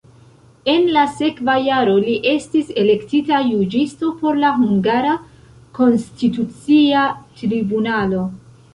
[0.71, 5.15] En la sekva jaro li estis elektita juĝisto por la hungara
[5.81, 7.09] konstitucia
[7.41, 8.29] tribunalo.